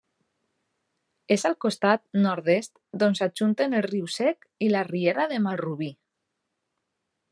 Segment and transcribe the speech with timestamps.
[1.35, 5.97] És al costat nord-est d'on s'ajunten el Riu Sec i la riera de Malrubí.